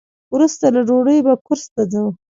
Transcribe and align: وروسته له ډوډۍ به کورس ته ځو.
وروسته 0.33 0.65
له 0.75 0.81
ډوډۍ 0.87 1.19
به 1.25 1.33
کورس 1.45 1.65
ته 1.75 1.81
ځو. 1.91 2.05